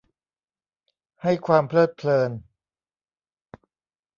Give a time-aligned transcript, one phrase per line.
[1.23, 2.31] ให้ความเพลิดเพลิน